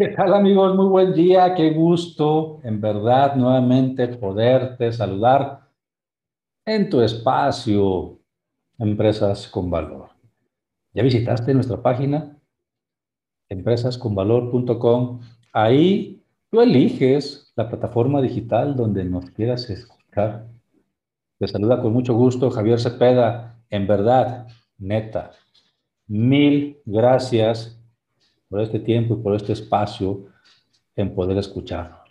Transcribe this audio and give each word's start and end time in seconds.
¿Qué 0.00 0.10
tal 0.10 0.32
amigos? 0.32 0.76
Muy 0.76 0.86
buen 0.86 1.12
día, 1.12 1.56
qué 1.56 1.70
gusto 1.70 2.60
en 2.62 2.80
verdad 2.80 3.34
nuevamente 3.34 4.06
poderte 4.06 4.92
saludar 4.92 5.68
en 6.64 6.88
tu 6.88 7.00
espacio 7.00 8.20
Empresas 8.78 9.48
con 9.48 9.68
Valor. 9.68 10.10
¿Ya 10.92 11.02
visitaste 11.02 11.52
nuestra 11.52 11.82
página? 11.82 12.38
Empresasconvalor.com. 13.48 15.20
Ahí 15.52 16.22
tú 16.48 16.60
eliges 16.60 17.52
la 17.56 17.68
plataforma 17.68 18.22
digital 18.22 18.76
donde 18.76 19.04
nos 19.04 19.28
quieras 19.32 19.68
escuchar. 19.68 20.46
Te 21.40 21.48
saluda 21.48 21.82
con 21.82 21.92
mucho 21.92 22.14
gusto 22.14 22.52
Javier 22.52 22.78
Cepeda. 22.78 23.60
En 23.68 23.88
verdad, 23.88 24.46
neta, 24.78 25.32
mil 26.06 26.78
gracias 26.84 27.77
por 28.48 28.60
este 28.60 28.80
tiempo 28.80 29.14
y 29.14 29.22
por 29.22 29.34
este 29.34 29.52
espacio 29.52 30.26
en 30.96 31.14
poder 31.14 31.38
escucharnos. 31.38 32.08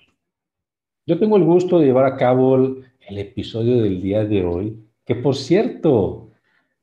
Yo 1.06 1.18
tengo 1.20 1.38
el 1.38 1.44
gusto 1.44 1.80
de 1.80 1.86
llevar 1.86 2.06
a 2.06 2.18
cabo 2.18 2.56
el, 2.56 2.84
el 3.08 3.18
episodio 3.18 3.82
del 3.82 4.02
día 4.02 4.26
de 4.26 4.46
hoy, 4.46 4.78
que 5.06 5.16
por 5.16 5.36
cierto, 5.36 6.32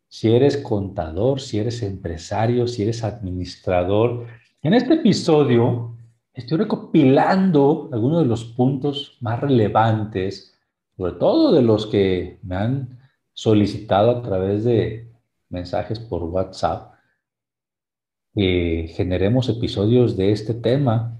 si 0.09 0.33
eres 0.33 0.57
contador, 0.57 1.41
si 1.41 1.59
eres 1.59 1.83
empresario, 1.83 2.67
si 2.67 2.83
eres 2.83 3.05
administrador, 3.05 4.27
en 4.63 4.75
este 4.75 4.95
episodio 4.95 5.95
estoy 6.33 6.59
recopilando 6.59 7.91
algunos 7.93 8.23
de 8.23 8.29
los 8.29 8.45
puntos 8.45 9.19
más 9.21 9.41
relevantes, 9.41 10.59
sobre 10.97 11.13
todo 11.13 11.53
de 11.53 11.63
los 11.63 11.87
que 11.87 12.39
me 12.43 12.57
han 12.57 12.99
solicitado 13.35 14.11
a 14.11 14.23
través 14.23 14.65
de 14.65 15.11
mensajes 15.49 15.99
por 16.01 16.23
WhatsApp, 16.25 16.95
que 18.35 18.93
generemos 18.95 19.49
episodios 19.49 20.17
de 20.17 20.33
este 20.33 20.55
tema. 20.55 21.19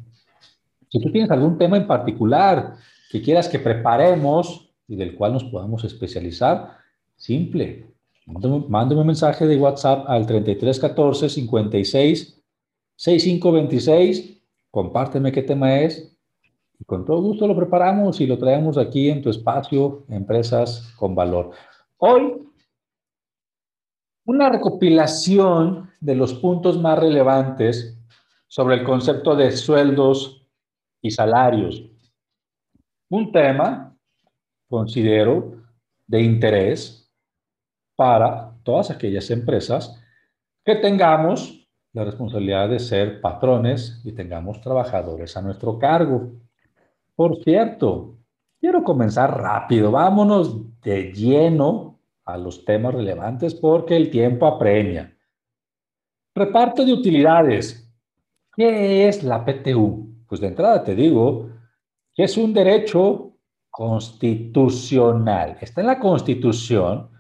Si 0.89 1.01
tú 1.01 1.11
tienes 1.13 1.31
algún 1.31 1.59
tema 1.59 1.77
en 1.77 1.87
particular 1.87 2.75
que 3.11 3.23
quieras 3.23 3.49
que 3.49 3.59
preparemos 3.59 4.71
y 4.89 4.97
del 4.97 5.15
cual 5.15 5.35
nos 5.35 5.45
podamos 5.45 5.85
especializar, 5.85 6.77
simple. 7.17 7.87
Mándame, 8.27 9.01
un 9.01 9.07
mensaje 9.07 9.47
de 9.47 9.57
WhatsApp 9.57 10.07
al 10.09 10.27
3314 10.27 11.29
56 11.29 12.43
6526. 12.97 14.43
Compárteme 14.71 15.31
qué 15.31 15.43
tema 15.43 15.81
es. 15.81 16.17
Y 16.81 16.85
con 16.85 17.05
todo 17.05 17.23
gusto 17.23 17.47
lo 17.47 17.55
preparamos 17.55 18.21
y 18.21 18.27
lo 18.27 18.39
traemos 18.39 18.77
aquí 18.79 19.09
en 19.09 19.23
tu 19.23 19.31
espacio, 19.31 20.05
Empresas 20.09 20.93
con 20.97 21.15
Valor. 21.15 21.51
Hoy 21.99 22.45
una 24.25 24.49
recopilación 24.49 25.91
de 26.01 26.15
los 26.15 26.35
puntos 26.35 26.81
más 26.81 26.99
relevantes 26.99 27.99
sobre 28.47 28.77
el 28.77 28.85
concepto 28.85 29.37
de 29.37 29.53
sueldos 29.53 30.47
y 31.03 31.11
salarios. 31.11 31.83
Un 33.11 33.31
tema, 33.33 33.97
considero, 34.69 35.63
de 36.07 36.23
interés 36.23 37.13
para 37.97 38.55
todas 38.63 38.91
aquellas 38.91 39.31
empresas 39.31 40.01
que 40.65 40.77
tengamos 40.77 41.69
la 41.93 42.05
responsabilidad 42.05 42.69
de 42.69 42.79
ser 42.79 43.21
patrones 43.21 44.01
y 44.05 44.13
tengamos 44.13 44.61
trabajadores 44.61 45.37
a 45.37 45.43
nuestro 45.43 45.79
cargo. 45.79 46.33
Por 47.15 47.43
cierto, 47.45 48.17
quiero 48.59 48.83
comenzar 48.83 49.39
rápido, 49.39 49.91
vámonos 49.93 50.81
de 50.81 51.13
lleno 51.13 51.94
a 52.25 52.37
los 52.37 52.65
temas 52.65 52.95
relevantes 52.95 53.55
porque 53.55 53.97
el 53.97 54.11
tiempo 54.11 54.47
apremia. 54.47 55.17
Reparto 56.35 56.85
de 56.85 56.93
utilidades. 56.93 57.81
¿Qué 58.57 59.09
es 59.09 59.23
la 59.23 59.45
PTU? 59.45 60.25
Pues 60.27 60.41
de 60.41 60.49
entrada 60.49 60.83
te 60.83 60.95
digo 60.95 61.51
que 62.15 62.25
es 62.25 62.37
un 62.37 62.53
derecho 62.53 63.37
constitucional. 63.71 65.59
Está 65.61 65.81
en 65.81 65.89
la 65.89 65.99
Constitución 65.99 67.11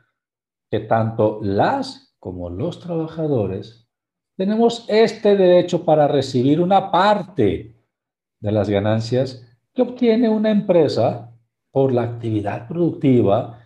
que 0.70 0.81
tanto 0.81 1.41
las 1.43 2.16
como 2.19 2.48
los 2.48 2.81
trabajadores 2.81 3.84
tenemos 4.37 4.84
este 4.88 5.37
derecho 5.37 5.84
para 5.84 6.09
recibir 6.09 6.60
una 6.60 6.91
parte 6.91 7.76
de 8.41 8.53
las 8.53 8.69
ganancias 8.69 9.47
que 9.72 9.82
obtiene 9.82 10.28
una 10.28 10.50
empresa 10.50 11.32
por 11.70 11.93
la 11.93 12.03
actividad 12.03 12.66
productiva 12.66 13.63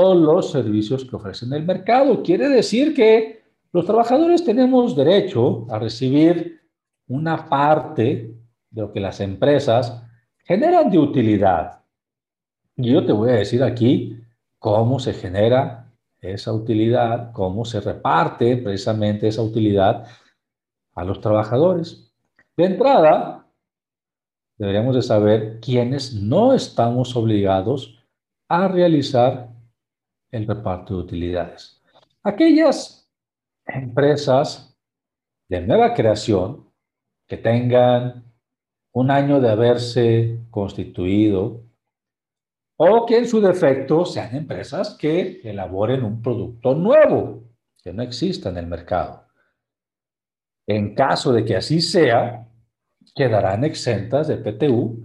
o 0.00 0.14
los 0.14 0.52
servicios 0.52 1.04
que 1.04 1.16
ofrecen 1.16 1.52
el 1.52 1.64
mercado. 1.64 2.22
Quiere 2.22 2.48
decir 2.48 2.94
que 2.94 3.42
los 3.72 3.84
trabajadores 3.84 4.44
tenemos 4.44 4.94
derecho 4.94 5.66
a 5.70 5.78
recibir 5.78 6.60
una 7.08 7.48
parte 7.48 8.34
de 8.70 8.80
lo 8.80 8.92
que 8.92 9.00
las 9.00 9.20
empresas 9.20 10.02
generan 10.44 10.88
de 10.90 10.98
utilidad. 10.98 11.82
Y 12.76 12.92
yo 12.92 13.04
te 13.04 13.12
voy 13.12 13.30
a 13.30 13.34
decir 13.34 13.62
aquí 13.62 14.16
cómo 14.60 15.00
se 15.00 15.12
genera 15.12 15.92
esa 16.20 16.52
utilidad, 16.52 17.32
cómo 17.32 17.64
se 17.64 17.80
reparte 17.80 18.56
precisamente 18.56 19.26
esa 19.26 19.42
utilidad 19.42 20.06
a 20.94 21.04
los 21.04 21.20
trabajadores. 21.20 22.12
De 22.56 22.66
entrada, 22.66 23.46
deberíamos 24.58 24.94
de 24.94 25.02
saber 25.02 25.58
quiénes 25.60 26.14
no 26.14 26.54
estamos 26.54 27.16
obligados 27.16 27.98
a 28.48 28.68
realizar 28.68 29.57
el 30.30 30.46
reparto 30.46 30.94
de 30.94 31.00
utilidades. 31.00 31.82
Aquellas 32.22 33.10
empresas 33.66 34.76
de 35.48 35.60
nueva 35.60 35.94
creación 35.94 36.70
que 37.26 37.36
tengan 37.36 38.24
un 38.92 39.10
año 39.10 39.40
de 39.40 39.50
haberse 39.50 40.40
constituido 40.50 41.64
o 42.76 43.06
que 43.06 43.18
en 43.18 43.28
su 43.28 43.40
defecto 43.40 44.04
sean 44.04 44.34
empresas 44.36 44.96
que 44.98 45.40
elaboren 45.42 46.04
un 46.04 46.22
producto 46.22 46.74
nuevo 46.74 47.44
que 47.82 47.92
no 47.92 48.02
exista 48.02 48.50
en 48.50 48.58
el 48.58 48.66
mercado. 48.66 49.26
En 50.66 50.94
caso 50.94 51.32
de 51.32 51.44
que 51.44 51.56
así 51.56 51.80
sea, 51.80 52.46
quedarán 53.14 53.64
exentas 53.64 54.28
de 54.28 54.36
PTU 54.36 55.04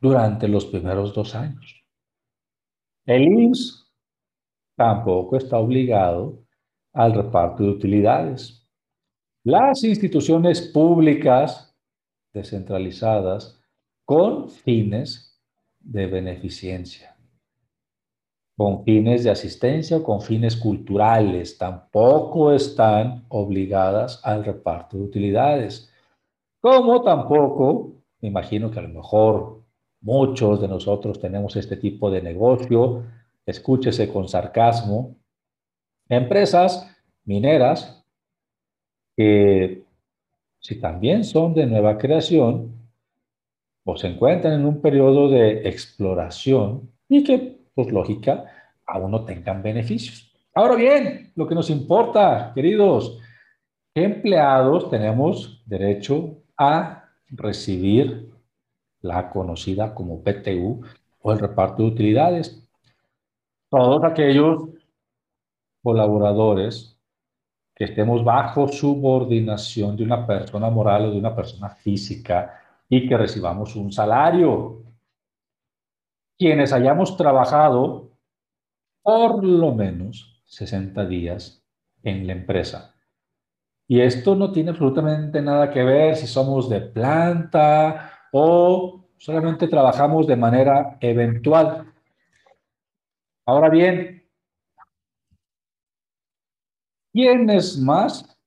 durante 0.00 0.48
los 0.48 0.66
primeros 0.66 1.14
dos 1.14 1.34
años. 1.34 1.84
El 3.06 3.22
IMSS 3.22 3.83
tampoco 4.76 5.36
está 5.36 5.58
obligado 5.58 6.44
al 6.92 7.14
reparto 7.14 7.62
de 7.62 7.70
utilidades. 7.70 8.66
Las 9.44 9.84
instituciones 9.84 10.60
públicas 10.62 11.76
descentralizadas 12.32 13.60
con 14.04 14.48
fines 14.48 15.40
de 15.80 16.06
beneficencia, 16.06 17.16
con 18.56 18.84
fines 18.84 19.24
de 19.24 19.30
asistencia 19.30 19.98
o 19.98 20.02
con 20.02 20.20
fines 20.20 20.56
culturales, 20.56 21.58
tampoco 21.58 22.52
están 22.52 23.24
obligadas 23.28 24.20
al 24.24 24.44
reparto 24.44 24.96
de 24.96 25.04
utilidades. 25.04 25.90
Como 26.60 27.02
tampoco, 27.02 27.96
me 28.20 28.28
imagino 28.28 28.70
que 28.70 28.78
a 28.78 28.82
lo 28.82 28.88
mejor 28.88 29.62
muchos 30.00 30.60
de 30.60 30.68
nosotros 30.68 31.20
tenemos 31.20 31.56
este 31.56 31.76
tipo 31.76 32.10
de 32.10 32.22
negocio, 32.22 33.04
escúchese 33.46 34.12
con 34.12 34.28
sarcasmo, 34.28 35.16
empresas 36.08 36.90
mineras 37.24 38.04
que 39.16 39.84
si 40.58 40.80
también 40.80 41.24
son 41.24 41.54
de 41.54 41.66
nueva 41.66 41.98
creación 41.98 42.72
o 43.84 43.96
se 43.96 44.08
encuentran 44.08 44.54
en 44.54 44.66
un 44.66 44.80
periodo 44.80 45.28
de 45.28 45.68
exploración 45.68 46.90
y 47.08 47.22
que, 47.22 47.58
por 47.74 47.92
lógica, 47.92 48.44
aún 48.86 49.10
no 49.10 49.24
tengan 49.24 49.62
beneficios. 49.62 50.32
Ahora 50.54 50.76
bien, 50.76 51.32
lo 51.34 51.46
que 51.46 51.54
nos 51.54 51.68
importa, 51.68 52.52
queridos, 52.54 53.18
¿qué 53.94 54.04
empleados 54.04 54.88
tenemos 54.88 55.62
derecho 55.66 56.42
a 56.56 57.10
recibir 57.28 58.30
la 59.00 59.30
conocida 59.30 59.94
como 59.94 60.22
PTU 60.22 60.80
o 61.20 61.32
el 61.32 61.38
reparto 61.38 61.82
de 61.82 61.88
utilidades? 61.88 62.63
Todos 63.74 64.04
aquellos 64.04 64.68
colaboradores 65.82 66.96
que 67.74 67.86
estemos 67.86 68.22
bajo 68.22 68.68
subordinación 68.68 69.96
de 69.96 70.04
una 70.04 70.24
persona 70.24 70.70
moral 70.70 71.06
o 71.06 71.10
de 71.10 71.18
una 71.18 71.34
persona 71.34 71.70
física 71.70 72.54
y 72.88 73.08
que 73.08 73.16
recibamos 73.16 73.74
un 73.74 73.90
salario. 73.90 74.84
Quienes 76.38 76.72
hayamos 76.72 77.16
trabajado 77.16 78.12
por 79.02 79.42
lo 79.42 79.74
menos 79.74 80.40
60 80.44 81.04
días 81.06 81.60
en 82.04 82.28
la 82.28 82.34
empresa. 82.34 82.94
Y 83.88 84.02
esto 84.02 84.36
no 84.36 84.52
tiene 84.52 84.70
absolutamente 84.70 85.42
nada 85.42 85.72
que 85.72 85.82
ver 85.82 86.14
si 86.14 86.28
somos 86.28 86.68
de 86.68 86.80
planta 86.80 88.28
o 88.30 89.04
solamente 89.18 89.66
trabajamos 89.66 90.28
de 90.28 90.36
manera 90.36 90.96
eventual. 91.00 91.92
Ahora 93.46 93.68
bien, 93.68 94.26
¿quiénes 97.12 97.78
más 97.78 98.38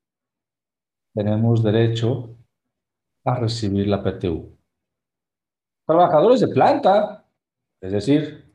tenemos 1.14 1.64
derecho 1.64 2.36
a 3.24 3.36
recibir 3.40 3.88
la 3.88 4.02
PTU? 4.02 4.58
Trabajadores 5.86 6.42
de 6.42 6.48
planta, 6.48 7.30
es 7.80 7.92
decir, 7.92 8.52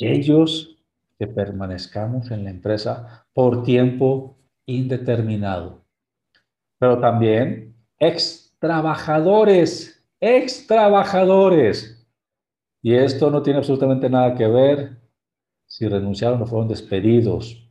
ellos 0.00 0.78
que 1.18 1.26
permanezcamos 1.26 2.30
en 2.30 2.44
la 2.44 2.50
empresa 2.50 3.26
por 3.34 3.64
tiempo 3.64 4.38
indeterminado. 4.64 5.84
Pero 6.78 7.00
también 7.00 7.76
ex 7.98 8.56
trabajadores, 8.58 10.02
ex 10.20 10.66
trabajadores. 10.66 12.08
Y 12.80 12.94
esto 12.94 13.30
no 13.30 13.42
tiene 13.42 13.58
absolutamente 13.58 14.08
nada 14.08 14.34
que 14.34 14.46
ver 14.46 15.07
si 15.68 15.86
renunciaron 15.86 16.42
o 16.42 16.46
fueron 16.46 16.66
despedidos. 16.66 17.70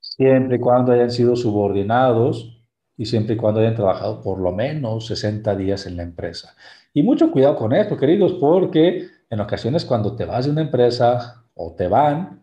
Siempre 0.00 0.56
y 0.56 0.60
cuando 0.60 0.92
hayan 0.92 1.10
sido 1.10 1.36
subordinados 1.36 2.64
y 2.96 3.04
siempre 3.04 3.34
y 3.34 3.36
cuando 3.36 3.60
hayan 3.60 3.74
trabajado 3.74 4.22
por 4.22 4.38
lo 4.38 4.52
menos 4.52 5.06
60 5.06 5.54
días 5.56 5.86
en 5.86 5.96
la 5.96 6.04
empresa. 6.04 6.56
Y 6.94 7.02
mucho 7.02 7.30
cuidado 7.30 7.56
con 7.56 7.74
esto, 7.74 7.96
queridos, 7.96 8.32
porque 8.34 9.08
en 9.28 9.40
ocasiones 9.40 9.84
cuando 9.84 10.16
te 10.16 10.24
vas 10.24 10.46
de 10.46 10.52
una 10.52 10.62
empresa 10.62 11.44
o 11.54 11.74
te 11.74 11.88
van, 11.88 12.42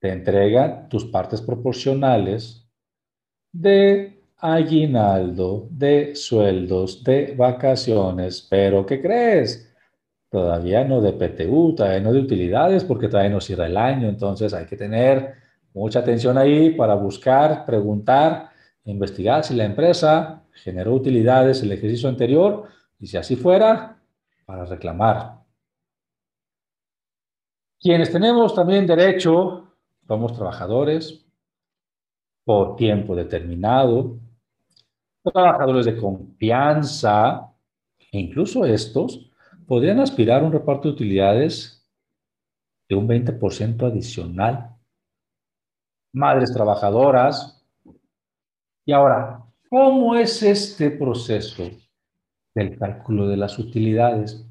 te 0.00 0.12
entregan 0.12 0.88
tus 0.88 1.04
partes 1.06 1.40
proporcionales 1.40 2.68
de 3.52 4.22
aguinaldo, 4.36 5.68
de 5.70 6.14
sueldos, 6.14 7.02
de 7.02 7.34
vacaciones, 7.36 8.46
pero 8.48 8.86
¿qué 8.86 9.00
crees? 9.00 9.67
Todavía 10.30 10.84
no 10.84 11.00
de 11.00 11.12
PTU, 11.12 11.74
todavía 11.74 12.00
no 12.00 12.12
de 12.12 12.20
utilidades, 12.20 12.84
porque 12.84 13.08
todavía 13.08 13.30
no 13.30 13.40
cierra 13.40 13.66
el 13.66 13.76
año, 13.76 14.08
entonces 14.08 14.52
hay 14.52 14.66
que 14.66 14.76
tener 14.76 15.34
mucha 15.72 16.00
atención 16.00 16.36
ahí 16.36 16.70
para 16.70 16.94
buscar, 16.94 17.64
preguntar, 17.64 18.50
investigar 18.84 19.44
si 19.44 19.54
la 19.54 19.64
empresa 19.64 20.42
generó 20.52 20.92
utilidades 20.94 21.62
el 21.62 21.72
ejercicio 21.72 22.08
anterior 22.08 22.68
y 22.98 23.06
si 23.06 23.16
así 23.16 23.36
fuera, 23.36 23.98
para 24.44 24.64
reclamar. 24.64 25.38
Quienes 27.80 28.10
tenemos 28.10 28.54
también 28.54 28.86
derecho, 28.86 29.68
somos 30.06 30.32
trabajadores 30.34 31.24
por 32.44 32.76
tiempo 32.76 33.14
determinado, 33.14 34.18
trabajadores 35.22 35.86
de 35.86 35.96
confianza, 35.96 37.52
e 38.10 38.18
incluso 38.18 38.64
estos 38.64 39.27
podrían 39.68 40.00
aspirar 40.00 40.42
a 40.42 40.46
un 40.46 40.52
reparto 40.52 40.88
de 40.88 40.94
utilidades 40.94 41.86
de 42.88 42.96
un 42.96 43.06
20% 43.06 43.86
adicional. 43.86 44.74
Madres 46.14 46.52
trabajadoras. 46.52 47.62
Y 48.86 48.92
ahora, 48.92 49.44
¿cómo 49.68 50.14
es 50.14 50.42
este 50.42 50.90
proceso 50.90 51.70
del 52.54 52.78
cálculo 52.78 53.28
de 53.28 53.36
las 53.36 53.58
utilidades? 53.58 54.42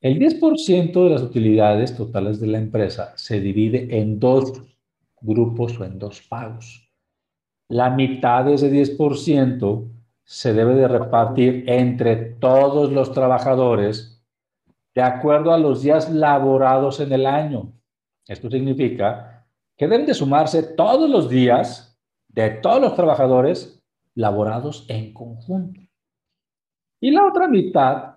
El 0.00 0.18
10% 0.18 1.04
de 1.04 1.10
las 1.10 1.22
utilidades 1.22 1.96
totales 1.96 2.40
de 2.40 2.48
la 2.48 2.58
empresa 2.58 3.16
se 3.16 3.38
divide 3.38 4.00
en 4.00 4.18
dos 4.18 4.64
grupos 5.20 5.78
o 5.78 5.84
en 5.84 5.96
dos 5.96 6.22
pagos. 6.22 6.90
La 7.68 7.88
mitad 7.90 8.46
de 8.46 8.54
ese 8.54 8.72
10% 8.72 9.99
se 10.30 10.54
debe 10.54 10.76
de 10.76 10.86
repartir 10.86 11.64
entre 11.66 12.14
todos 12.14 12.92
los 12.92 13.12
trabajadores 13.12 14.24
de 14.94 15.02
acuerdo 15.02 15.52
a 15.52 15.58
los 15.58 15.82
días 15.82 16.08
laborados 16.08 17.00
en 17.00 17.12
el 17.12 17.26
año. 17.26 17.72
Esto 18.28 18.48
significa 18.48 19.44
que 19.76 19.88
deben 19.88 20.06
de 20.06 20.14
sumarse 20.14 20.62
todos 20.62 21.10
los 21.10 21.28
días 21.28 22.00
de 22.28 22.48
todos 22.48 22.80
los 22.80 22.94
trabajadores 22.94 23.82
laborados 24.14 24.86
en 24.88 25.12
conjunto. 25.12 25.80
Y 27.00 27.10
la 27.10 27.26
otra 27.26 27.48
mitad 27.48 28.14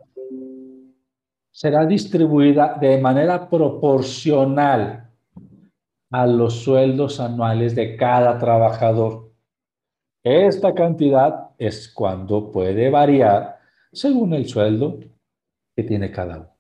será 1.49 1.83
distribuida 1.83 2.77
de 2.79 2.99
manera 2.99 3.49
proporcional 3.49 5.09
a 6.11 6.27
los 6.27 6.61
sueldos 6.61 7.19
anuales 7.19 7.73
de 7.73 7.97
cada 7.97 8.37
trabajador. 8.37 9.31
Esta 10.21 10.75
cantidad 10.75 11.42
es 11.57 11.91
cuando 11.93 12.51
puede 12.51 12.89
variar 12.89 13.59
según 13.91 14.33
el 14.33 14.47
sueldo 14.47 14.99
que 15.75 15.83
tiene 15.83 16.11
cada 16.11 16.37
uno. 16.37 16.53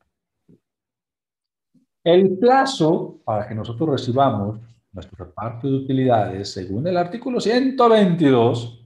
El 2.03 2.37
plazo 2.37 3.21
para 3.23 3.47
que 3.47 3.55
nosotros 3.55 3.89
recibamos 3.89 4.59
nuestro 4.91 5.25
reparto 5.25 5.67
de 5.67 5.77
utilidades, 5.77 6.51
según 6.51 6.87
el 6.87 6.97
artículo 6.97 7.39
122, 7.39 8.83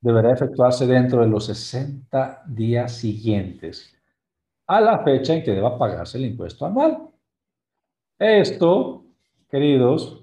deberá 0.00 0.32
efectuarse 0.32 0.86
dentro 0.86 1.20
de 1.20 1.28
los 1.28 1.46
60 1.46 2.44
días 2.46 2.92
siguientes 2.92 3.96
a 4.66 4.80
la 4.80 5.02
fecha 5.04 5.34
en 5.34 5.42
que 5.42 5.52
deba 5.52 5.78
pagarse 5.78 6.18
el 6.18 6.26
impuesto 6.26 6.64
anual. 6.64 7.08
Esto, 8.18 9.04
queridos, 9.50 10.21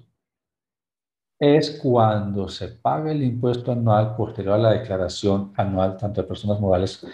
es 1.40 1.80
cuando 1.82 2.48
se 2.48 2.68
paga 2.68 3.10
el 3.10 3.22
impuesto 3.22 3.72
anual 3.72 4.14
posterior 4.14 4.54
a 4.54 4.58
la 4.58 4.72
declaración 4.72 5.52
anual 5.56 5.96
tanto 5.96 6.22
de 6.22 6.28
personas 6.28 6.60
morales. 6.60 7.04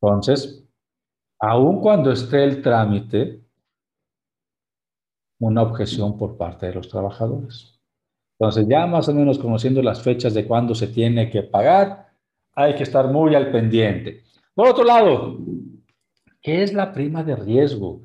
Entonces, 0.00 0.62
aun 1.40 1.80
cuando 1.80 2.12
esté 2.12 2.44
el 2.44 2.62
trámite, 2.62 3.40
una 5.40 5.62
objeción 5.62 6.16
por 6.16 6.36
parte 6.36 6.66
de 6.66 6.74
los 6.74 6.88
trabajadores. 6.88 7.80
Entonces, 8.38 8.66
ya 8.68 8.86
más 8.86 9.08
o 9.08 9.14
menos 9.14 9.38
conociendo 9.38 9.82
las 9.82 10.02
fechas 10.02 10.34
de 10.34 10.46
cuándo 10.46 10.74
se 10.74 10.88
tiene 10.88 11.30
que 11.30 11.42
pagar, 11.42 12.12
hay 12.54 12.74
que 12.74 12.82
estar 12.82 13.08
muy 13.08 13.34
al 13.34 13.50
pendiente. 13.50 14.22
Por 14.54 14.68
otro 14.68 14.84
lado, 14.84 15.38
¿Qué 16.44 16.62
es 16.62 16.74
la 16.74 16.92
prima 16.92 17.24
de 17.24 17.36
riesgo? 17.36 18.02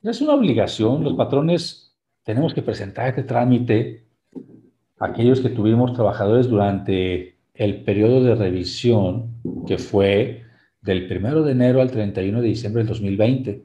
Es 0.00 0.20
una 0.20 0.34
obligación, 0.34 1.02
los 1.02 1.14
patrones 1.14 1.92
tenemos 2.22 2.54
que 2.54 2.62
presentar 2.62 3.08
este 3.08 3.24
trámite 3.24 4.03
aquellos 4.98 5.40
que 5.40 5.50
tuvimos 5.50 5.92
trabajadores 5.92 6.48
durante 6.48 7.36
el 7.54 7.82
periodo 7.84 8.22
de 8.22 8.34
revisión 8.34 9.34
que 9.66 9.78
fue 9.78 10.42
del 10.80 11.10
1 11.10 11.42
de 11.42 11.52
enero 11.52 11.80
al 11.80 11.90
31 11.90 12.40
de 12.40 12.48
diciembre 12.48 12.82
del 12.82 12.88
2020. 12.88 13.62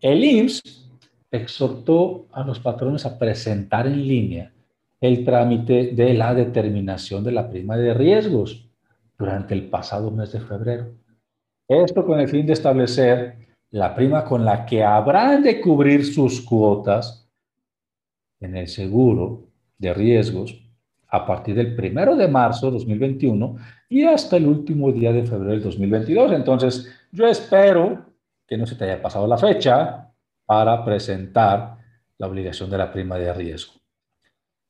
El 0.00 0.24
IMSS 0.24 0.90
exhortó 1.30 2.26
a 2.32 2.44
los 2.44 2.60
patrones 2.60 3.06
a 3.06 3.18
presentar 3.18 3.86
en 3.86 4.06
línea 4.06 4.52
el 5.00 5.24
trámite 5.24 5.92
de 5.94 6.14
la 6.14 6.34
determinación 6.34 7.24
de 7.24 7.32
la 7.32 7.48
prima 7.48 7.76
de 7.76 7.94
riesgos 7.94 8.68
durante 9.18 9.54
el 9.54 9.68
pasado 9.68 10.10
mes 10.10 10.32
de 10.32 10.40
febrero. 10.40 10.92
Esto 11.68 12.04
con 12.04 12.20
el 12.20 12.28
fin 12.28 12.46
de 12.46 12.52
establecer 12.52 13.36
la 13.70 13.94
prima 13.94 14.24
con 14.24 14.44
la 14.44 14.66
que 14.66 14.84
habrán 14.84 15.42
de 15.42 15.60
cubrir 15.60 16.04
sus 16.04 16.40
cuotas 16.42 17.28
en 18.40 18.56
el 18.56 18.68
seguro 18.68 19.51
de 19.82 19.92
riesgos 19.92 20.58
a 21.08 21.26
partir 21.26 21.54
del 21.54 21.74
primero 21.74 22.16
de 22.16 22.28
marzo 22.28 22.66
de 22.66 22.72
2021 22.72 23.56
y 23.90 24.04
hasta 24.04 24.38
el 24.38 24.46
último 24.46 24.90
día 24.92 25.12
de 25.12 25.26
febrero 25.26 25.50
del 25.50 25.62
2022. 25.62 26.32
Entonces, 26.32 26.90
yo 27.10 27.26
espero 27.26 28.06
que 28.46 28.56
no 28.56 28.64
se 28.64 28.76
te 28.76 28.84
haya 28.84 29.02
pasado 29.02 29.26
la 29.26 29.36
fecha 29.36 30.10
para 30.46 30.82
presentar 30.84 31.76
la 32.16 32.26
obligación 32.28 32.70
de 32.70 32.78
la 32.78 32.90
prima 32.90 33.18
de 33.18 33.32
riesgo. 33.34 33.74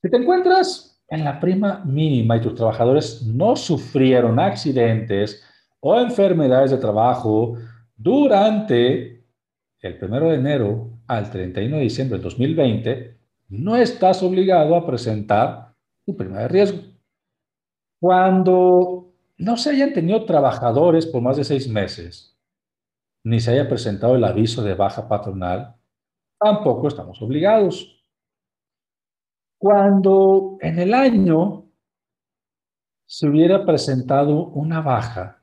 Si 0.03 0.11
te 0.11 0.17
encuentras 0.17 1.01
en 1.09 1.25
la 1.25 1.39
prima 1.39 1.83
mínima 1.85 2.39
y 2.39 2.41
tus 2.41 2.55
trabajadores 2.55 3.23
no 3.27 3.55
sufrieron 3.55 4.41
accidentes 4.41 5.45
o 5.79 6.01
enfermedades 6.01 6.71
de 6.71 6.79
trabajo 6.79 7.57
durante 7.97 9.23
el 9.81 9.99
1 10.01 10.21
de 10.21 10.35
enero 10.35 10.91
al 11.07 11.31
31 11.31 11.77
de 11.77 11.83
diciembre 11.83 12.19
del 12.19 12.25
2020, 12.25 13.22
no 13.53 13.77
estás 13.77 14.23
obligado 14.23 14.75
a 14.75 14.87
presentar 14.87 15.75
tu 16.07 16.17
prima 16.17 16.39
de 16.39 16.49
riesgo. 16.49 16.83
Cuando 18.01 19.13
no 19.37 19.57
se 19.59 19.71
hayan 19.71 19.93
tenido 19.93 20.25
trabajadores 20.25 21.07
por 21.07 21.21
más 21.21 21.37
de 21.37 21.45
seis 21.45 21.69
meses, 21.69 22.35
ni 23.25 23.41
se 23.41 23.53
haya 23.53 23.69
presentado 23.69 24.17
el 24.17 24.25
aviso 24.25 24.63
de 24.63 24.75
baja 24.75 25.07
patronal, 25.07 25.77
tampoco 26.41 26.89
estamos 26.89 27.21
obligados. 27.21 28.03
Cuando 29.59 30.57
en 30.61 30.79
el 30.79 30.95
año 30.95 31.67
se 33.07 33.29
hubiera 33.29 33.67
presentado 33.67 34.47
una 34.47 34.81
baja 34.81 35.43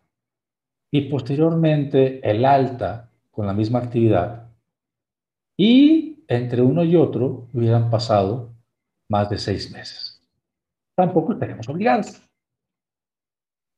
y 0.91 1.01
posteriormente 1.01 2.27
el 2.27 2.43
alta 2.43 3.11
con 3.29 3.45
la 3.45 3.53
misma 3.53 3.79
actividad 3.79 4.49
y 5.55 6.08
entre 6.29 6.61
uno 6.61 6.83
y 6.83 6.95
otro 6.95 7.47
hubieran 7.53 7.89
pasado 7.89 8.53
más 9.09 9.29
de 9.29 9.39
seis 9.39 9.71
meses. 9.71 10.21
Tampoco 10.95 11.33
estaríamos 11.33 11.67
obligados. 11.67 12.21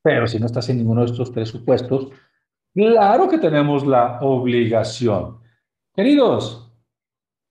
Pero 0.02 0.26
si 0.26 0.38
no 0.38 0.46
estás 0.46 0.68
en 0.68 0.78
ninguno 0.78 1.00
de 1.00 1.10
estos 1.10 1.32
tres 1.32 1.48
supuestos, 1.48 2.08
claro 2.74 3.28
que 3.28 3.38
tenemos 3.38 3.86
la 3.86 4.18
obligación. 4.20 5.40
Queridos, 5.94 6.70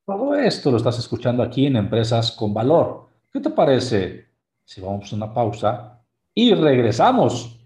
todo 0.06 0.36
esto 0.36 0.70
lo 0.70 0.78
estás 0.78 1.00
escuchando 1.00 1.42
aquí 1.42 1.66
en 1.66 1.78
Empresas 1.78 2.32
con 2.32 2.54
Valor. 2.54 3.08
¿Qué 3.34 3.40
te 3.40 3.50
parece 3.50 4.28
si 4.64 4.82
vamos 4.82 5.12
a 5.12 5.16
una 5.16 5.34
pausa 5.34 6.00
y 6.36 6.54
regresamos? 6.54 7.58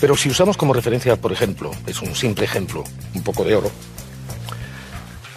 Pero 0.00 0.14
si 0.16 0.28
usamos 0.28 0.58
como 0.58 0.74
referencia, 0.74 1.16
por 1.16 1.32
ejemplo, 1.32 1.70
es 1.86 2.02
un 2.02 2.14
simple 2.14 2.44
ejemplo, 2.44 2.84
un 3.14 3.22
poco 3.22 3.42
de 3.44 3.54
oro. 3.54 3.70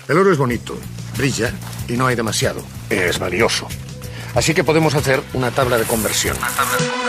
El 0.09 0.17
oro 0.17 0.31
es 0.31 0.39
bonito, 0.39 0.75
brilla 1.15 1.53
y 1.87 1.93
no 1.93 2.07
hay 2.07 2.15
demasiado. 2.15 2.63
Es 2.89 3.19
valioso. 3.19 3.67
Así 4.33 4.55
que 4.55 4.63
podemos 4.63 4.95
hacer 4.95 5.21
una 5.33 5.51
tabla 5.51 5.77
de 5.77 5.83
conversión. 5.83 6.35
Una 6.35 6.47
tabla 6.47 6.77
de 6.77 6.89
conversión. 6.89 7.08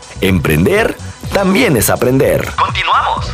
Emprender 0.23 0.95
también 1.33 1.75
es 1.77 1.89
aprender. 1.89 2.45
Continuamos. 2.55 3.25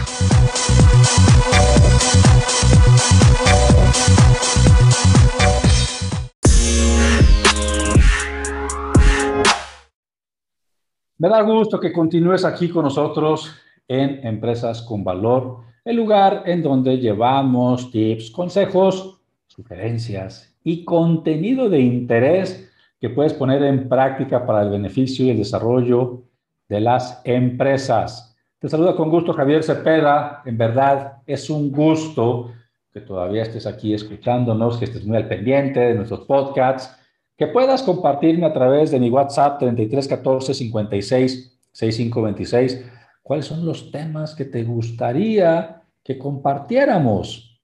Me 11.17 11.27
da 11.27 11.41
gusto 11.41 11.77
que 11.77 11.91
continúes 11.91 12.45
aquí 12.45 12.69
con 12.69 12.85
nosotros 12.85 13.53
en 13.85 14.25
Empresas 14.25 14.81
con 14.81 15.03
Valor, 15.03 15.57
el 15.83 15.97
lugar 15.97 16.43
en 16.45 16.63
donde 16.63 16.97
llevamos 16.99 17.91
tips, 17.91 18.31
consejos, 18.31 19.19
sugerencias 19.47 20.55
y 20.63 20.85
contenido 20.85 21.67
de 21.67 21.81
interés 21.81 22.71
que 23.01 23.09
puedes 23.09 23.33
poner 23.33 23.61
en 23.63 23.89
práctica 23.89 24.45
para 24.45 24.61
el 24.61 24.69
beneficio 24.69 25.25
y 25.25 25.31
el 25.31 25.37
desarrollo 25.37 26.26
de 26.67 26.81
las 26.81 27.21
empresas. 27.23 28.35
Te 28.59 28.69
saluda 28.69 28.95
con 28.95 29.09
gusto 29.09 29.33
Javier 29.33 29.63
Cepeda. 29.63 30.41
En 30.45 30.57
verdad 30.57 31.21
es 31.25 31.49
un 31.49 31.71
gusto 31.71 32.53
que 32.91 33.01
todavía 33.01 33.43
estés 33.43 33.67
aquí 33.67 33.93
escuchándonos, 33.93 34.77
que 34.77 34.85
estés 34.85 35.05
muy 35.05 35.17
al 35.17 35.27
pendiente 35.27 35.79
de 35.79 35.95
nuestros 35.95 36.21
podcasts, 36.21 36.95
que 37.37 37.47
puedas 37.47 37.83
compartirme 37.83 38.45
a 38.45 38.53
través 38.53 38.91
de 38.91 38.99
mi 38.99 39.09
WhatsApp 39.09 39.59
3314 39.59 40.53
56 40.53 41.59
6526 41.71 42.85
cuáles 43.21 43.45
son 43.45 43.65
los 43.65 43.91
temas 43.91 44.33
que 44.33 44.45
te 44.45 44.63
gustaría 44.63 45.83
que 46.03 46.17
compartiéramos. 46.17 47.61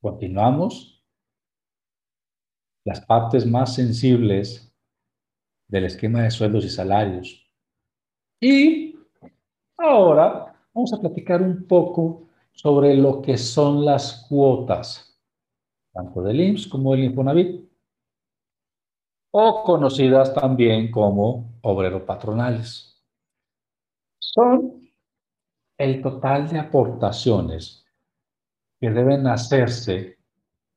Continuamos. 0.00 1.02
Las 2.84 3.00
partes 3.06 3.46
más 3.46 3.74
sensibles 3.74 4.73
del 5.68 5.84
esquema 5.84 6.22
de 6.22 6.30
sueldos 6.30 6.64
y 6.64 6.70
salarios. 6.70 7.50
Y 8.40 8.96
ahora 9.76 10.54
vamos 10.72 10.92
a 10.92 11.00
platicar 11.00 11.42
un 11.42 11.66
poco 11.66 12.28
sobre 12.52 12.94
lo 12.96 13.20
que 13.20 13.36
son 13.36 13.84
las 13.84 14.26
cuotas, 14.28 15.18
tanto 15.92 16.22
del 16.22 16.40
IMSS 16.40 16.68
como 16.68 16.92
del 16.92 17.04
Infonavit, 17.04 17.68
o 19.30 19.64
conocidas 19.64 20.32
también 20.32 20.90
como 20.90 21.58
obrero 21.62 22.06
patronales. 22.06 23.02
Son 24.20 24.88
el 25.76 26.02
total 26.02 26.48
de 26.48 26.58
aportaciones 26.60 27.84
que 28.80 28.90
deben 28.90 29.26
hacerse 29.26 30.18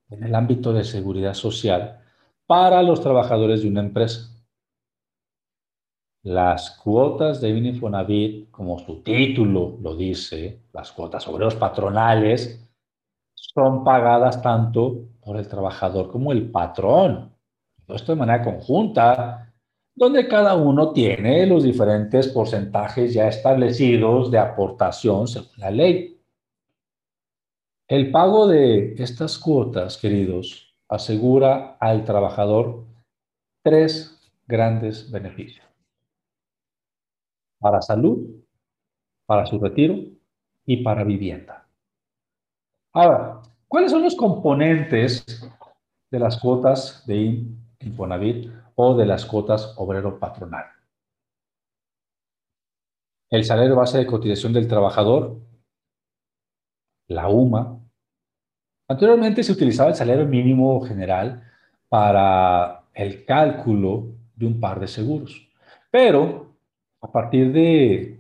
en 0.10 0.24
el 0.24 0.34
ámbito 0.34 0.74
de 0.74 0.84
seguridad 0.84 1.34
social 1.34 2.02
para 2.46 2.82
los 2.82 3.02
trabajadores 3.02 3.62
de 3.62 3.68
una 3.68 3.82
empresa. 3.82 4.37
Las 6.28 6.72
cuotas 6.72 7.40
de 7.40 7.52
Infonavit, 7.52 8.52
como 8.52 8.78
su 8.80 9.02
título 9.02 9.78
lo 9.82 9.96
dice, 9.96 10.60
las 10.74 10.92
cuotas 10.92 11.26
obreros 11.26 11.56
patronales, 11.56 12.70
son 13.34 13.86
pagadas 13.86 14.42
tanto 14.42 15.06
por 15.22 15.38
el 15.38 15.48
trabajador 15.48 16.12
como 16.12 16.34
el 16.34 16.52
patrón. 16.52 17.34
Esto 17.88 18.12
de 18.12 18.20
manera 18.20 18.44
conjunta, 18.44 19.54
donde 19.96 20.28
cada 20.28 20.56
uno 20.56 20.92
tiene 20.92 21.46
los 21.46 21.64
diferentes 21.64 22.28
porcentajes 22.28 23.14
ya 23.14 23.30
establecidos 23.30 24.30
de 24.30 24.40
aportación 24.40 25.30
según 25.30 25.56
la 25.56 25.72
ley. 25.72 26.20
El 27.88 28.12
pago 28.12 28.50
de 28.50 28.96
estas 28.96 29.40
cuotas, 29.40 29.98
queridos, 29.98 30.76
asegura 30.90 31.78
al 31.80 32.04
trabajador 32.04 32.84
tres 33.64 34.30
grandes 34.46 35.10
beneficios 35.10 35.68
para 37.68 37.82
salud, 37.82 38.26
para 39.26 39.46
su 39.46 39.60
retiro 39.60 39.96
y 40.66 40.84
para 40.84 41.04
vivienda. 41.04 41.68
Ahora, 42.94 43.42
¿cuáles 43.68 43.92
son 43.92 44.04
los 44.04 44.16
componentes 44.16 45.26
de 46.10 46.18
las 46.18 46.40
cuotas 46.40 47.06
de 47.06 47.44
Infonavit 47.82 48.50
o 48.76 48.96
de 48.96 49.06
las 49.06 49.26
cuotas 49.26 49.74
obrero 49.76 50.18
patronal? 50.18 50.64
El 53.30 53.44
salario 53.44 53.76
base 53.76 53.98
de 53.98 54.08
cotización 54.08 54.54
del 54.54 54.70
trabajador, 54.70 55.42
la 57.10 57.28
UMA. 57.28 57.82
Anteriormente 58.88 59.44
se 59.44 59.52
utilizaba 59.52 59.90
el 59.90 59.96
salario 59.96 60.26
mínimo 60.26 60.80
general 60.86 61.44
para 61.90 62.86
el 62.94 63.26
cálculo 63.26 64.16
de 64.38 64.46
un 64.46 64.62
par 64.62 64.80
de 64.80 64.88
seguros, 64.88 65.50
pero 65.92 66.48
a 67.08 67.12
partir 67.12 67.54
de, 67.54 68.20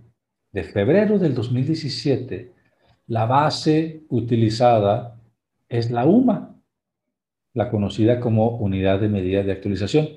febrero 0.73 1.19
del 1.19 1.35
2017, 1.35 2.53
la 3.07 3.25
base 3.25 4.05
utilizada 4.09 5.19
es 5.67 5.91
la 5.91 6.05
UMA, 6.05 6.55
la 7.53 7.69
conocida 7.69 8.19
como 8.19 8.57
Unidad 8.57 8.99
de 8.99 9.09
Medida 9.09 9.43
de 9.43 9.51
Actualización, 9.51 10.07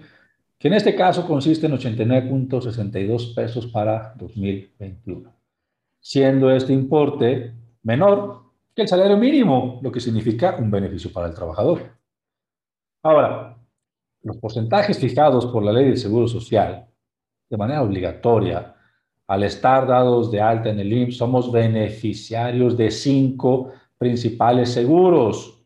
que 0.59 0.69
en 0.69 0.75
este 0.75 0.95
caso 0.95 1.27
consiste 1.27 1.67
en 1.67 1.73
89.62 1.73 3.35
pesos 3.35 3.67
para 3.67 4.15
2021, 4.17 5.35
siendo 5.99 6.51
este 6.51 6.73
importe 6.73 7.53
menor 7.83 8.45
que 8.75 8.83
el 8.83 8.89
salario 8.89 9.17
mínimo, 9.17 9.81
lo 9.83 9.91
que 9.91 10.01
significa 10.01 10.57
un 10.59 10.71
beneficio 10.71 11.13
para 11.13 11.27
el 11.27 11.35
trabajador. 11.35 11.99
Ahora, 13.03 13.59
los 14.23 14.37
porcentajes 14.37 14.99
fijados 14.99 15.47
por 15.47 15.65
la 15.65 15.73
Ley 15.73 15.87
del 15.87 15.99
Seguro 15.99 16.29
Social 16.29 16.90
de 17.51 17.57
manera 17.57 17.83
obligatoria, 17.83 18.75
al 19.27 19.43
estar 19.43 19.87
dados 19.87 20.31
de 20.31 20.41
alta 20.41 20.71
en 20.71 20.81
el 20.81 20.93
IMSS, 20.93 21.19
somos 21.19 21.53
beneficiarios 21.53 22.77
de 22.77 22.91
cinco 22.91 23.73
principales 23.99 24.73
seguros. 24.73 25.63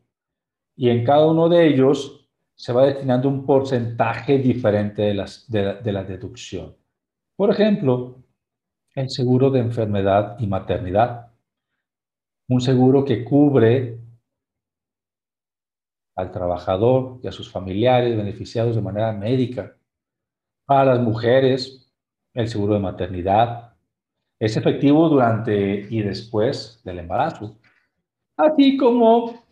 Y 0.76 0.88
en 0.88 1.04
cada 1.04 1.26
uno 1.26 1.48
de 1.48 1.66
ellos 1.66 2.28
se 2.54 2.72
va 2.72 2.86
destinando 2.86 3.28
un 3.28 3.46
porcentaje 3.46 4.38
diferente 4.38 5.02
de, 5.02 5.14
las, 5.14 5.50
de 5.50 5.92
la 5.92 6.04
deducción. 6.04 6.74
Por 7.36 7.50
ejemplo, 7.50 8.24
el 8.94 9.10
seguro 9.10 9.50
de 9.50 9.60
enfermedad 9.60 10.36
y 10.38 10.46
maternidad. 10.46 11.32
Un 12.48 12.60
seguro 12.60 13.04
que 13.04 13.24
cubre 13.24 13.98
al 16.16 16.30
trabajador 16.30 17.18
y 17.22 17.26
a 17.26 17.32
sus 17.32 17.50
familiares 17.50 18.16
beneficiados 18.16 18.76
de 18.76 18.82
manera 18.82 19.12
médica. 19.12 19.76
Para 20.66 20.94
las 20.94 21.00
mujeres, 21.00 21.92
el 22.32 22.48
seguro 22.48 22.74
de 22.74 22.80
maternidad 22.80 23.74
es 24.38 24.56
efectivo 24.56 25.08
durante 25.08 25.86
y 25.90 26.02
después 26.02 26.80
del 26.84 27.00
embarazo, 27.00 27.56
así 28.36 28.76
como 28.76 29.44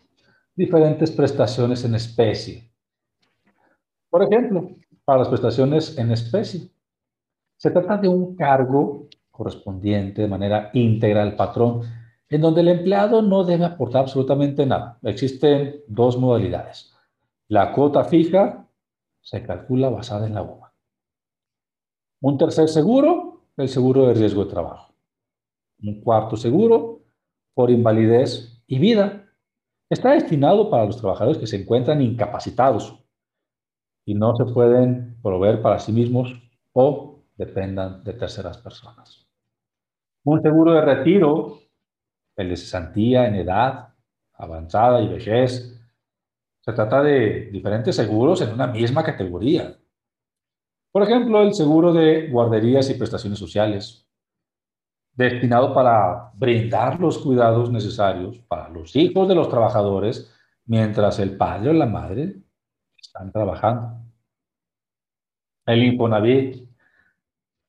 diferentes 0.55 1.11
prestaciones 1.11 1.83
en 1.85 1.95
especie. 1.95 2.69
Por 4.09 4.23
ejemplo, 4.23 4.69
para 5.05 5.19
las 5.19 5.27
prestaciones 5.29 5.97
en 5.97 6.11
especie, 6.11 6.69
se 7.57 7.71
trata 7.71 7.97
de 7.97 8.07
un 8.07 8.35
cargo 8.35 9.07
correspondiente 9.31 10.21
de 10.21 10.27
manera 10.27 10.69
íntegra 10.73 11.23
al 11.23 11.35
patrón, 11.35 11.81
en 12.29 12.41
donde 12.41 12.61
el 12.61 12.67
empleado 12.69 13.21
no 13.21 13.43
debe 13.43 13.65
aportar 13.65 14.01
absolutamente 14.01 14.65
nada. 14.65 14.97
Existen 15.03 15.81
dos 15.87 16.17
modalidades. 16.17 16.91
La 17.47 17.71
cuota 17.71 18.03
fija 18.03 18.67
se 19.21 19.43
calcula 19.43 19.89
basada 19.89 20.27
en 20.27 20.35
la 20.35 20.41
UMA. 20.41 20.62
Un 22.23 22.37
tercer 22.37 22.69
seguro, 22.69 23.41
el 23.57 23.67
seguro 23.67 24.07
de 24.07 24.13
riesgo 24.13 24.45
de 24.45 24.51
trabajo. 24.51 24.95
Un 25.81 25.99
cuarto 25.99 26.37
seguro 26.37 27.01
por 27.53 27.69
invalidez 27.69 28.63
y 28.65 28.79
vida. 28.79 29.29
Está 29.89 30.11
destinado 30.11 30.69
para 30.69 30.85
los 30.85 30.95
trabajadores 30.95 31.37
que 31.37 31.47
se 31.47 31.57
encuentran 31.57 32.01
incapacitados 32.01 32.97
y 34.05 34.15
no 34.15 34.37
se 34.37 34.45
pueden 34.45 35.17
proveer 35.21 35.61
para 35.61 35.79
sí 35.79 35.91
mismos 35.91 36.33
o 36.71 37.25
dependan 37.35 38.05
de 38.05 38.13
terceras 38.13 38.57
personas. 38.57 39.27
Un 40.23 40.41
seguro 40.41 40.71
de 40.75 40.81
retiro, 40.81 41.59
el 42.37 42.47
de 42.47 42.55
cesantía 42.55 43.27
en 43.27 43.35
edad 43.35 43.95
avanzada 44.35 45.01
y 45.01 45.09
vejez. 45.09 45.77
Se 46.61 46.71
trata 46.71 47.03
de 47.03 47.49
diferentes 47.51 47.97
seguros 47.97 48.39
en 48.39 48.53
una 48.53 48.67
misma 48.67 49.03
categoría. 49.03 49.77
Por 50.93 51.01
ejemplo, 51.01 51.41
el 51.41 51.55
seguro 51.55 51.91
de 51.91 52.29
guarderías 52.29 52.87
y 52.91 52.93
prestaciones 52.93 53.39
sociales, 53.39 54.07
destinado 55.15 55.73
para 55.73 56.31
brindar 56.35 56.99
los 56.99 57.17
cuidados 57.17 57.71
necesarios 57.71 58.37
para 58.47 58.69
los 58.69 58.95
hijos 58.95 59.27
de 59.27 59.33
los 59.33 59.49
trabajadores 59.49 60.31
mientras 60.67 61.17
el 61.17 61.35
padre 61.35 61.71
o 61.71 61.73
la 61.73 61.87
madre 61.87 62.35
están 62.95 63.31
trabajando. 63.31 64.03
El 65.65 65.83
Infonavit, 65.83 66.69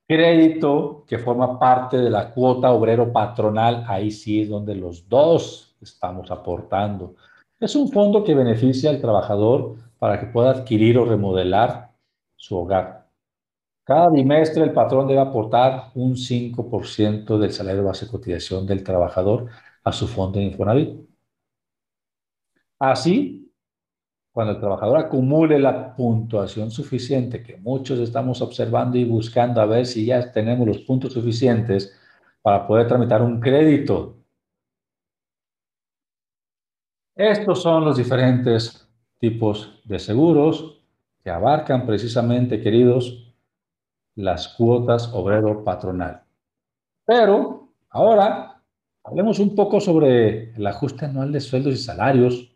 crédito 0.06 1.06
que 1.08 1.16
forma 1.16 1.58
parte 1.58 1.96
de 1.96 2.10
la 2.10 2.30
cuota 2.30 2.72
obrero 2.72 3.10
patronal, 3.10 3.86
ahí 3.88 4.10
sí 4.10 4.42
es 4.42 4.50
donde 4.50 4.74
los 4.74 5.08
dos 5.08 5.74
estamos 5.80 6.30
aportando. 6.30 7.14
Es 7.58 7.74
un 7.74 7.90
fondo 7.90 8.22
que 8.22 8.34
beneficia 8.34 8.90
al 8.90 9.00
trabajador 9.00 9.76
para 9.98 10.20
que 10.20 10.26
pueda 10.26 10.50
adquirir 10.50 10.98
o 10.98 11.06
remodelar 11.06 11.90
su 12.36 12.58
hogar. 12.58 13.03
Cada 13.84 14.08
bimestre 14.10 14.62
el 14.64 14.72
patrón 14.72 15.06
debe 15.06 15.20
aportar 15.20 15.90
un 15.94 16.16
5% 16.16 17.38
del 17.38 17.52
salario 17.52 17.84
base 17.84 18.06
de 18.06 18.10
cotización 18.12 18.66
del 18.66 18.82
trabajador 18.82 19.48
a 19.84 19.92
su 19.92 20.08
fondo 20.08 20.38
de 20.38 20.46
Infonavit. 20.46 21.06
Así, 22.78 23.52
cuando 24.32 24.54
el 24.54 24.60
trabajador 24.60 24.98
acumule 24.98 25.58
la 25.58 25.94
puntuación 25.94 26.70
suficiente, 26.70 27.42
que 27.42 27.56
muchos 27.58 27.98
estamos 28.00 28.40
observando 28.42 28.98
y 28.98 29.04
buscando 29.04 29.60
a 29.60 29.66
ver 29.66 29.86
si 29.86 30.06
ya 30.06 30.32
tenemos 30.32 30.66
los 30.66 30.78
puntos 30.78 31.12
suficientes 31.12 31.94
para 32.42 32.66
poder 32.66 32.88
tramitar 32.88 33.22
un 33.22 33.38
crédito. 33.38 34.16
Estos 37.14 37.62
son 37.62 37.84
los 37.84 37.96
diferentes 37.96 38.88
tipos 39.18 39.80
de 39.84 39.98
seguros 39.98 40.82
que 41.22 41.30
abarcan 41.30 41.86
precisamente, 41.86 42.60
queridos, 42.60 43.23
las 44.16 44.48
cuotas 44.48 45.10
obrero 45.12 45.64
patronal. 45.64 46.22
Pero 47.04 47.68
ahora 47.90 48.62
hablemos 49.02 49.38
un 49.38 49.54
poco 49.54 49.80
sobre 49.80 50.54
el 50.54 50.66
ajuste 50.66 51.04
anual 51.04 51.32
de 51.32 51.40
sueldos 51.40 51.74
y 51.74 51.78
salarios 51.78 52.54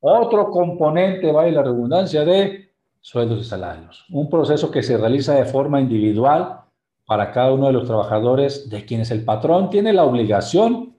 otro 0.00 0.50
componente, 0.50 1.32
va 1.32 1.46
la 1.46 1.62
redundancia, 1.62 2.24
de 2.24 2.70
sueldos 3.00 3.40
y 3.40 3.44
salarios. 3.44 4.06
Un 4.10 4.30
proceso 4.30 4.70
que 4.70 4.82
se 4.82 4.96
realiza 4.96 5.34
de 5.34 5.44
forma 5.44 5.80
individual 5.80 6.60
para 7.04 7.32
cada 7.32 7.52
uno 7.52 7.66
de 7.66 7.72
los 7.72 7.86
trabajadores 7.86 8.68
de 8.70 8.84
quienes 8.84 9.10
el 9.10 9.24
patrón 9.24 9.70
tiene 9.70 9.92
la 9.92 10.04
obligación 10.04 10.94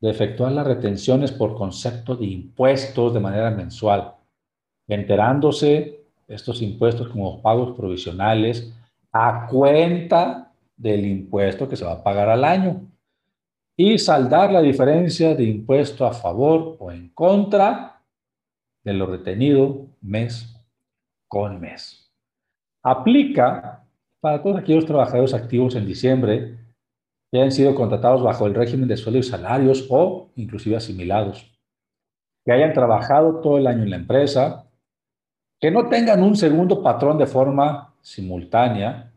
de 0.00 0.10
efectuar 0.10 0.52
las 0.52 0.66
retenciones 0.66 1.32
por 1.32 1.54
concepto 1.54 2.16
de 2.16 2.26
impuestos 2.26 3.14
de 3.14 3.20
manera 3.20 3.50
mensual, 3.50 4.14
enterándose 4.88 6.03
estos 6.28 6.62
impuestos 6.62 7.08
como 7.08 7.42
pagos 7.42 7.76
provisionales 7.76 8.72
a 9.12 9.46
cuenta 9.46 10.52
del 10.76 11.06
impuesto 11.06 11.68
que 11.68 11.76
se 11.76 11.84
va 11.84 11.92
a 11.92 12.02
pagar 12.02 12.28
al 12.28 12.44
año 12.44 12.82
y 13.76 13.98
saldar 13.98 14.52
la 14.52 14.60
diferencia 14.60 15.34
de 15.34 15.44
impuesto 15.44 16.06
a 16.06 16.12
favor 16.12 16.76
o 16.78 16.90
en 16.90 17.08
contra 17.10 18.02
de 18.82 18.92
lo 18.92 19.06
retenido 19.06 19.86
mes 20.00 20.54
con 21.28 21.60
mes. 21.60 22.12
Aplica 22.82 23.84
para 24.20 24.42
todos 24.42 24.56
aquellos 24.56 24.86
trabajadores 24.86 25.34
activos 25.34 25.74
en 25.74 25.86
diciembre 25.86 26.58
que 27.30 27.38
hayan 27.38 27.50
sido 27.50 27.74
contratados 27.74 28.22
bajo 28.22 28.46
el 28.46 28.54
régimen 28.54 28.88
de 28.88 28.96
sueldos 28.96 29.26
y 29.26 29.30
salarios 29.30 29.86
o 29.90 30.30
inclusive 30.36 30.76
asimilados, 30.76 31.50
que 32.44 32.52
hayan 32.52 32.72
trabajado 32.72 33.40
todo 33.40 33.58
el 33.58 33.66
año 33.66 33.82
en 33.82 33.90
la 33.90 33.96
empresa, 33.96 34.70
que 35.64 35.70
no 35.70 35.88
tengan 35.88 36.22
un 36.22 36.36
segundo 36.36 36.82
patrón 36.82 37.16
de 37.16 37.26
forma 37.26 37.94
simultánea 38.02 39.10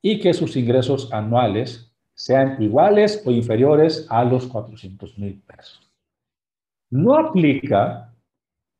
y 0.00 0.18
que 0.20 0.32
sus 0.32 0.56
ingresos 0.56 1.12
anuales 1.12 1.92
sean 2.14 2.56
iguales 2.62 3.22
o 3.26 3.30
inferiores 3.30 4.06
a 4.08 4.24
los 4.24 4.46
400 4.46 5.18
mil 5.18 5.42
pesos. 5.42 5.92
No 6.88 7.14
aplica 7.14 8.10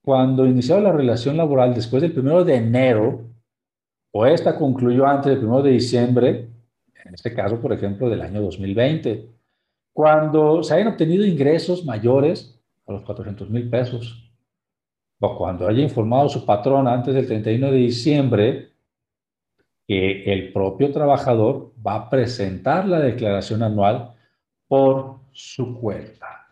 cuando 0.02 0.46
inició 0.46 0.80
la 0.80 0.90
relación 0.90 1.36
laboral 1.36 1.74
después 1.74 2.00
del 2.00 2.14
primero 2.14 2.44
de 2.44 2.54
enero, 2.54 3.26
o 4.10 4.24
esta 4.24 4.56
concluyó 4.56 5.06
antes 5.06 5.32
del 5.32 5.40
primero 5.40 5.62
de 5.62 5.72
diciembre, 5.72 6.48
en 7.04 7.12
este 7.12 7.34
caso, 7.34 7.60
por 7.60 7.74
ejemplo, 7.74 8.08
del 8.08 8.22
año 8.22 8.40
2020, 8.40 9.28
cuando 9.92 10.62
se 10.62 10.72
hayan 10.72 10.88
obtenido 10.88 11.26
ingresos 11.26 11.84
mayores 11.84 12.58
a 12.86 12.92
los 12.92 13.02
400 13.02 13.50
mil 13.50 13.68
pesos, 13.68 14.31
o 15.24 15.36
cuando 15.36 15.68
haya 15.68 15.82
informado 15.82 16.28
su 16.28 16.44
patrón 16.44 16.88
antes 16.88 17.14
del 17.14 17.26
31 17.28 17.70
de 17.70 17.76
diciembre 17.76 18.72
que 19.86 20.24
el 20.24 20.52
propio 20.52 20.90
trabajador 20.90 21.72
va 21.84 21.94
a 21.94 22.10
presentar 22.10 22.88
la 22.88 22.98
declaración 22.98 23.62
anual 23.62 24.14
por 24.66 25.20
su 25.30 25.78
cuenta. 25.78 26.48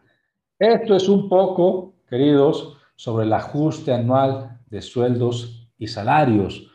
Esto 0.57 0.95
es 0.95 1.09
un 1.09 1.29
poco, 1.29 1.95
queridos, 2.09 2.77
sobre 2.95 3.25
el 3.25 3.33
ajuste 3.33 3.93
anual 3.93 4.61
de 4.67 4.83
sueldos 4.83 5.69
y 5.77 5.89
salarios. 5.89 6.71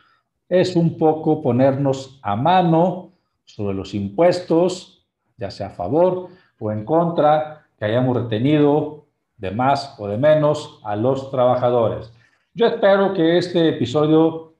Es 0.50 0.76
un 0.76 0.98
poco 0.98 1.40
ponernos 1.40 2.20
a 2.22 2.36
mano 2.36 3.12
sobre 3.46 3.74
los 3.74 3.94
impuestos, 3.94 5.06
ya 5.38 5.50
sea 5.50 5.68
a 5.68 5.70
favor 5.70 6.28
o 6.58 6.70
en 6.70 6.84
contra, 6.84 7.68
que 7.78 7.86
hayamos 7.86 8.16
retenido 8.16 9.05
de 9.36 9.50
más 9.50 9.94
o 9.98 10.08
de 10.08 10.16
menos 10.16 10.80
a 10.84 10.96
los 10.96 11.30
trabajadores. 11.30 12.12
Yo 12.54 12.66
espero 12.66 13.12
que 13.12 13.38
este 13.38 13.68
episodio 13.68 14.54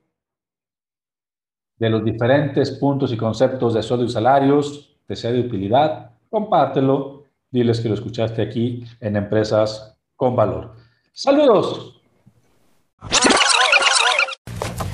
de 1.77 1.89
los 1.89 2.03
diferentes 2.03 2.71
puntos 2.71 3.11
y 3.11 3.17
conceptos 3.17 3.73
de 3.73 3.83
sueldos 3.83 4.11
y 4.11 4.13
salarios 4.13 4.97
te 5.05 5.15
sea 5.15 5.31
de 5.31 5.39
utilidad. 5.39 6.11
Compártelo, 6.29 7.23
diles 7.49 7.79
que 7.79 7.89
lo 7.89 7.95
escuchaste 7.95 8.41
aquí 8.41 8.83
en 8.99 9.15
Empresas 9.15 9.97
con 10.15 10.35
Valor. 10.35 10.73
Saludos. 11.13 12.01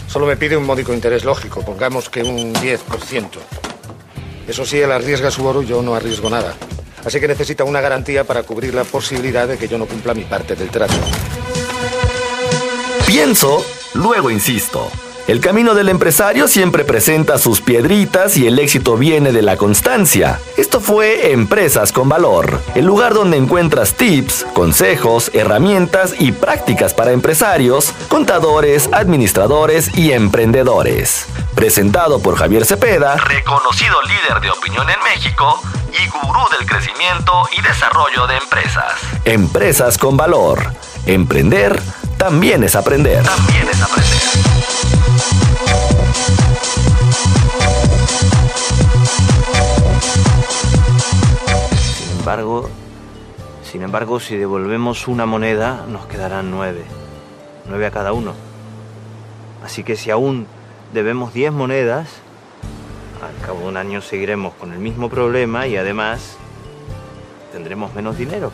Solo 0.08 0.28
me 0.28 0.38
pide 0.38 0.56
un 0.56 0.66
módico 0.66 0.94
interés 0.94 1.26
lógico, 1.26 1.62
pongamos 1.62 2.10
que 2.10 2.22
un 2.22 2.54
10%. 2.54 3.30
Eso 4.48 4.66
sí, 4.66 4.80
él 4.80 4.92
arriesga 4.92 5.32
su 5.32 5.46
oro, 5.46 5.64
yo 5.64 5.82
no 5.82 5.96
arriesgo 5.96 6.30
nada. 6.30 6.54
Así 7.06 7.20
que 7.20 7.28
necesita 7.28 7.64
una 7.64 7.82
garantía 7.82 8.24
para 8.24 8.44
cubrir 8.44 8.74
la 8.74 8.84
posibilidad 8.84 9.48
de 9.48 9.58
que 9.58 9.68
yo 9.68 9.78
no 9.78 9.86
cumpla 9.86 10.14
mi 10.14 10.24
parte 10.24 10.56
del 10.56 10.70
trato. 10.70 10.96
Pienso, 13.06 13.66
luego 13.94 14.30
insisto. 14.30 14.90
El 15.26 15.40
camino 15.40 15.74
del 15.74 15.88
empresario 15.88 16.50
siempre 16.50 16.84
presenta 16.84 17.38
sus 17.38 17.62
piedritas 17.62 18.36
y 18.36 18.46
el 18.46 18.60
éxito 18.60 18.98
viene 18.98 19.32
de 19.32 19.42
la 19.42 19.56
constancia. 19.56 20.42
Esto 20.58 20.82
fue 20.82 21.32
Empresas 21.32 21.94
con 21.94 22.10
Valor, 22.10 22.60
el 22.76 22.86
lugar 22.86 23.14
donde 23.14 23.38
encuentras 23.38 23.94
tips, 23.94 24.46
consejos, 24.54 25.32
herramientas 25.34 26.14
y 26.20 26.34
prácticas 26.34 26.94
para 26.94 27.14
empresarios, 27.14 27.94
contadores, 28.10 28.90
administradores 28.92 29.98
y 29.98 30.12
emprendedores. 30.12 31.26
Presentado 31.56 32.22
por 32.22 32.36
Javier 32.36 32.66
Cepeda, 32.66 33.16
reconocido 33.16 34.02
líder 34.02 34.42
de 34.42 34.50
opinión 34.50 34.90
en 34.90 35.02
México 35.04 35.62
y 35.94 36.08
gurú 36.10 36.42
y 37.52 37.62
desarrollo 37.62 38.28
de 38.28 38.38
empresas. 38.38 38.94
Empresas 39.26 39.98
con 39.98 40.16
Valor. 40.16 40.74
Emprender 41.06 41.82
también 42.18 42.64
es 42.64 42.78
aprender. 42.78 43.24
También 43.24 43.68
es 43.70 43.82
aprender. 43.82 44.20
embargo, 52.20 52.70
sin 53.70 53.82
embargo, 53.82 54.22
si 54.22 54.38
devolvemos 54.38 55.10
una 55.10 55.26
moneda, 55.26 55.86
nos 55.90 56.06
quedarán 56.06 56.52
nueve. 56.52 56.86
Nueve 57.68 57.86
a 57.86 57.92
cada 57.92 58.14
uno. 58.14 58.34
Así 59.66 59.84
que 59.84 59.98
si 59.98 60.10
aún 60.10 60.48
debemos 60.94 61.34
diez 61.34 61.52
monedas, 61.52 62.08
al 63.22 63.46
cabo 63.46 63.60
de 63.60 63.68
un 63.68 63.76
año 63.78 64.02
seguiremos 64.02 64.54
con 64.54 64.72
el 64.72 64.80
mismo 64.80 65.10
problema 65.10 65.68
y 65.68 65.76
además 65.76 66.38
tendremos 67.54 67.94
menos 67.94 68.18
dinero. 68.18 68.52